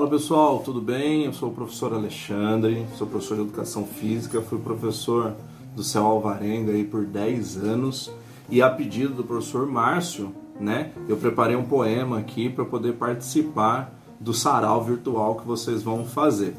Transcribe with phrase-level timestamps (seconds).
[0.00, 1.26] Fala pessoal, tudo bem?
[1.26, 5.34] Eu sou o professor Alexandre, sou professor de Educação Física, fui professor
[5.76, 8.10] do Céu Alvarenga aí por 10 anos
[8.48, 13.92] e a pedido do professor Márcio, né, eu preparei um poema aqui para poder participar
[14.18, 16.56] do sarau virtual que vocês vão fazer.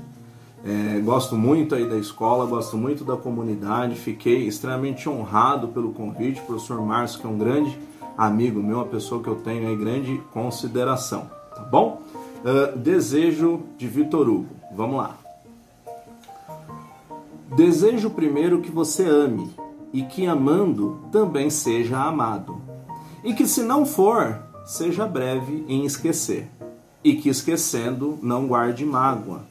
[0.63, 6.39] É, gosto muito aí da escola, gosto muito da comunidade, fiquei extremamente honrado pelo convite,
[6.41, 7.75] professor Márcio, que é um grande
[8.15, 12.00] amigo meu, uma pessoa que eu tenho aí grande consideração, tá bom?
[12.41, 15.15] Uh, desejo de Vitor Hugo, vamos lá.
[17.55, 19.51] Desejo primeiro que você ame
[19.93, 22.59] e que amando também seja amado,
[23.23, 26.49] e que se não for, seja breve em esquecer,
[27.03, 29.43] e que esquecendo não guarde mágoa.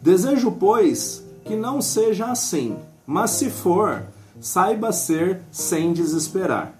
[0.00, 4.04] Desejo, pois, que não seja assim, mas se for,
[4.40, 6.74] saiba ser sem desesperar.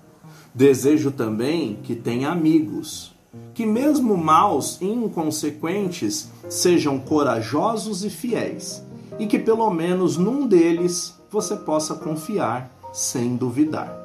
[0.54, 3.09] Desejo também que tenha amigos,
[3.54, 8.82] que mesmo maus e inconsequentes sejam corajosos e fiéis,
[9.18, 13.96] e que pelo menos num deles você possa confiar sem duvidar.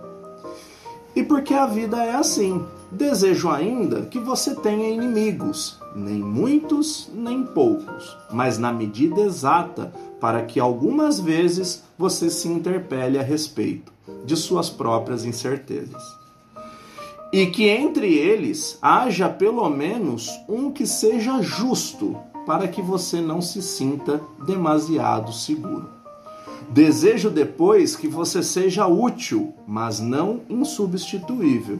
[1.16, 7.44] E porque a vida é assim, desejo ainda que você tenha inimigos, nem muitos nem
[7.44, 13.94] poucos, mas na medida exata, para que algumas vezes você se interpele a respeito
[14.26, 16.25] de suas próprias incertezas
[17.36, 23.42] e que entre eles haja pelo menos um que seja justo, para que você não
[23.42, 25.90] se sinta demasiado seguro.
[26.70, 31.80] Desejo depois que você seja útil, mas não insubstituível,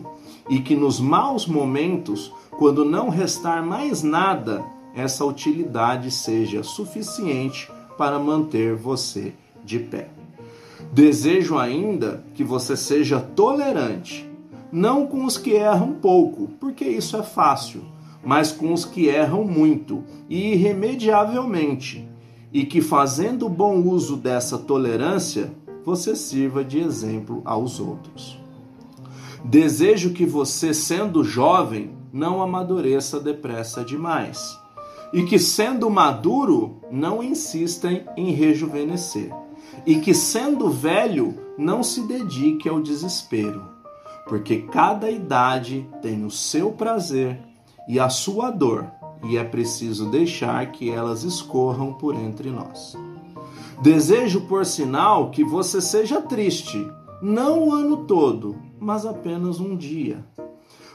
[0.50, 4.62] e que nos maus momentos, quando não restar mais nada,
[4.94, 9.32] essa utilidade seja suficiente para manter você
[9.64, 10.10] de pé.
[10.92, 14.35] Desejo ainda que você seja tolerante
[14.76, 17.82] não com os que erram pouco, porque isso é fácil,
[18.22, 22.06] mas com os que erram muito e irremediavelmente,
[22.52, 25.50] e que fazendo bom uso dessa tolerância,
[25.86, 28.38] você sirva de exemplo aos outros.
[29.46, 34.60] Desejo que você, sendo jovem, não amadureça depressa demais,
[35.14, 39.34] e que, sendo maduro, não insista em rejuvenescer,
[39.86, 43.75] e que, sendo velho, não se dedique ao desespero
[44.28, 47.40] porque cada idade tem o seu prazer
[47.88, 48.92] e a sua dor,
[49.24, 52.98] e é preciso deixar que elas escorram por entre nós.
[53.82, 56.88] Desejo, por sinal, que você seja triste,
[57.22, 60.26] não o ano todo, mas apenas um dia.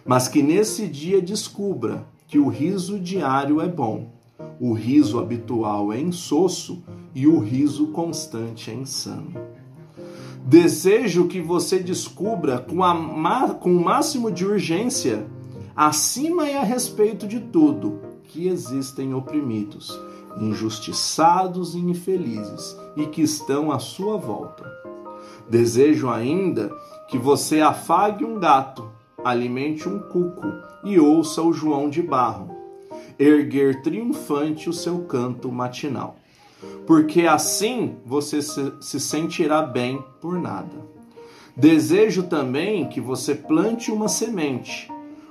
[0.04, 4.12] Mas que nesse dia descubra que o riso diário é bom,
[4.58, 6.82] o riso habitual é insosso
[7.14, 9.49] e o riso constante é insano.
[10.50, 15.24] Desejo que você descubra com, a, com o máximo de urgência,
[15.76, 19.96] acima e a respeito de tudo, que existem oprimidos,
[20.40, 24.68] injustiçados e infelizes e que estão à sua volta.
[25.48, 26.68] Desejo ainda
[27.08, 28.90] que você afague um gato,
[29.24, 32.58] alimente um cuco e ouça o João de Barro
[33.20, 36.16] erguer triunfante o seu canto matinal
[36.90, 40.74] porque assim você se sentirá bem por nada.
[41.56, 44.90] Desejo também que você plante uma semente,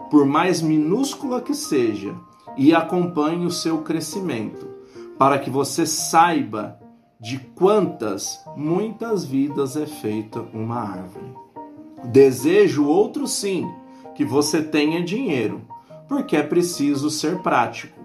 [0.09, 2.15] por mais minúscula que seja,
[2.55, 4.69] e acompanhe o seu crescimento,
[5.17, 6.79] para que você saiba
[7.19, 11.33] de quantas, muitas vidas é feita uma árvore.
[12.05, 13.69] Desejo outro sim,
[14.15, 15.61] que você tenha dinheiro,
[16.07, 17.98] porque é preciso ser prático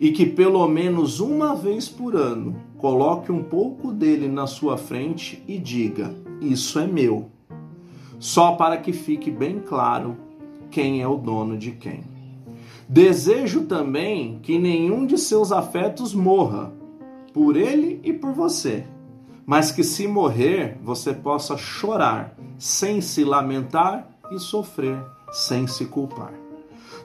[0.00, 5.42] e que pelo menos uma vez por ano coloque um pouco dele na sua frente
[5.48, 7.30] e diga: Isso é meu.
[8.18, 10.16] Só para que fique bem claro
[10.70, 12.04] quem é o dono de quem.
[12.88, 16.72] Desejo também que nenhum de seus afetos morra,
[17.32, 18.86] por ele e por você,
[19.44, 24.98] mas que se morrer você possa chorar sem se lamentar e sofrer
[25.32, 26.45] sem se culpar.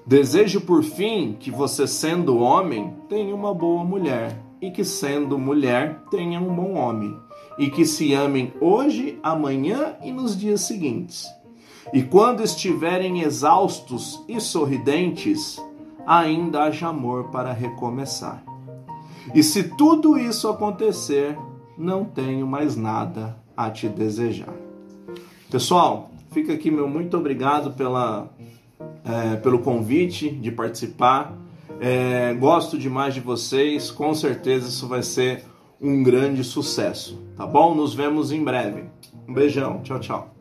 [0.05, 6.01] Desejo por fim que você, sendo homem, tenha uma boa mulher, e que, sendo mulher,
[6.09, 7.15] tenha um bom homem,
[7.57, 11.27] e que se amem hoje, amanhã e nos dias seguintes.
[11.93, 15.61] E quando estiverem exaustos e sorridentes,
[16.05, 18.43] ainda haja amor para recomeçar.
[19.35, 21.37] E se tudo isso acontecer,
[21.77, 24.53] não tenho mais nada a te desejar.
[25.49, 28.29] Pessoal, fica aqui meu muito obrigado pela
[29.11, 31.37] é, pelo convite de participar.
[31.79, 35.43] É, gosto demais de vocês, com certeza isso vai ser
[35.81, 37.73] um grande sucesso, tá bom?
[37.73, 38.85] Nos vemos em breve.
[39.27, 40.35] Um beijão, tchau, tchau.